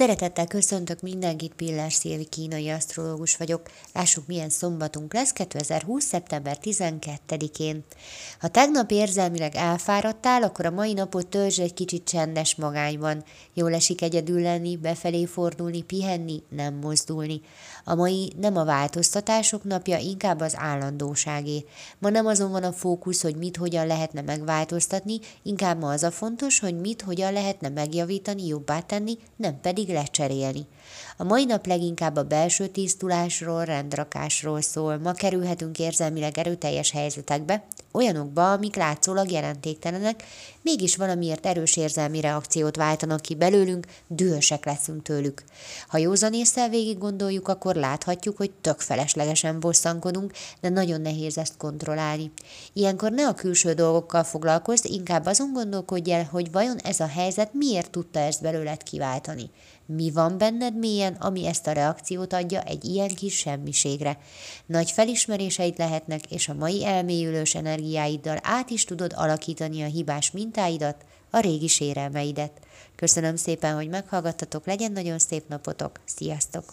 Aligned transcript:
Szeretettel 0.00 0.46
köszöntök 0.46 1.00
mindenkit, 1.00 1.54
Pillás 1.54 1.94
Szilvi 1.94 2.24
kínai 2.24 2.68
asztrológus 2.68 3.36
vagyok. 3.36 3.62
Lássuk, 3.94 4.26
milyen 4.26 4.48
szombatunk 4.48 5.14
lesz 5.14 5.32
2020. 5.32 6.04
szeptember 6.04 6.58
12-én. 6.62 7.84
Ha 8.40 8.48
tegnap 8.48 8.90
érzelmileg 8.90 9.54
elfáradtál, 9.54 10.42
akkor 10.42 10.66
a 10.66 10.70
mai 10.70 10.92
napot 10.92 11.26
töltsd 11.26 11.60
egy 11.60 11.74
kicsit 11.74 12.04
csendes 12.04 12.54
magányban. 12.54 13.24
Jól 13.54 13.74
esik 13.74 14.02
egyedül 14.02 14.40
lenni, 14.40 14.76
befelé 14.76 15.24
fordulni, 15.24 15.82
pihenni, 15.82 16.42
nem 16.48 16.74
mozdulni. 16.74 17.40
A 17.84 17.94
mai 17.94 18.32
nem 18.40 18.56
a 18.56 18.64
változtatások 18.64 19.64
napja, 19.64 19.98
inkább 19.98 20.40
az 20.40 20.54
állandóságé. 20.56 21.64
Ma 21.98 22.10
nem 22.10 22.26
azon 22.26 22.50
van 22.50 22.64
a 22.64 22.72
fókusz, 22.72 23.22
hogy 23.22 23.36
mit 23.36 23.56
hogyan 23.56 23.86
lehetne 23.86 24.20
megváltoztatni, 24.20 25.18
inkább 25.42 25.80
ma 25.80 25.90
az 25.90 26.02
a 26.02 26.10
fontos, 26.10 26.58
hogy 26.58 26.80
mit 26.80 27.02
hogyan 27.02 27.32
lehetne 27.32 27.68
megjavítani, 27.68 28.46
jobbá 28.46 28.80
tenni, 28.80 29.18
nem 29.36 29.60
pedig 29.60 29.88
lecserélni. 29.92 30.66
A 31.16 31.24
mai 31.24 31.44
nap 31.44 31.66
leginkább 31.66 32.16
a 32.16 32.22
belső 32.22 32.66
tisztulásról, 32.66 33.64
rendrakásról 33.64 34.60
szól. 34.60 34.98
Ma 34.98 35.12
kerülhetünk 35.12 35.78
érzelmileg 35.78 36.38
erőteljes 36.38 36.90
helyzetekbe, 36.90 37.64
olyanokba, 37.92 38.52
amik 38.52 38.76
látszólag 38.76 39.30
jelentéktelenek, 39.30 40.24
mégis 40.62 40.96
valamiért 40.96 41.46
erős 41.46 41.76
érzelmi 41.76 42.20
reakciót 42.20 42.76
váltanak 42.76 43.20
ki 43.20 43.34
belőlünk, 43.34 43.86
dühösek 44.06 44.64
leszünk 44.64 45.02
tőlük. 45.02 45.44
Ha 45.88 45.98
józanésszel 45.98 46.68
végig 46.68 46.98
gondoljuk, 46.98 47.48
akkor 47.48 47.74
láthatjuk, 47.74 48.36
hogy 48.36 48.50
tök 48.60 48.80
feleslegesen 48.80 49.60
bosszankodunk, 49.60 50.32
de 50.60 50.68
nagyon 50.68 51.00
nehéz 51.00 51.38
ezt 51.38 51.56
kontrollálni. 51.56 52.32
Ilyenkor 52.72 53.10
ne 53.12 53.26
a 53.26 53.34
külső 53.34 53.72
dolgokkal 53.72 54.24
foglalkozz, 54.24 54.84
inkább 54.84 55.26
azon 55.26 55.52
gondolkodj 55.52 56.12
el, 56.12 56.28
hogy 56.30 56.52
vajon 56.52 56.78
ez 56.78 57.00
a 57.00 57.06
helyzet 57.06 57.54
miért 57.54 57.90
tudta 57.90 58.18
ezt 58.18 58.42
belőled 58.42 58.82
kiváltani. 58.82 59.50
Mi 59.96 60.10
van 60.10 60.38
benned 60.38 60.76
mélyen, 60.76 61.12
ami 61.12 61.46
ezt 61.46 61.66
a 61.66 61.72
reakciót 61.72 62.32
adja 62.32 62.62
egy 62.62 62.84
ilyen 62.84 63.08
kis 63.08 63.36
semmiségre? 63.36 64.18
Nagy 64.66 64.90
felismeréseid 64.90 65.78
lehetnek, 65.78 66.30
és 66.32 66.48
a 66.48 66.54
mai 66.54 66.84
elmélyülős 66.84 67.54
energiáiddal 67.80 68.38
át 68.42 68.70
is 68.70 68.84
tudod 68.84 69.12
alakítani 69.16 69.82
a 69.82 69.86
hibás 69.86 70.30
mintáidat, 70.30 71.04
a 71.30 71.38
régi 71.38 71.66
sérelmeidet. 71.66 72.52
Köszönöm 72.96 73.36
szépen, 73.36 73.74
hogy 73.74 73.88
meghallgattatok, 73.88 74.66
legyen 74.66 74.92
nagyon 74.92 75.18
szép 75.18 75.48
napotok, 75.48 76.00
sziasztok! 76.04 76.64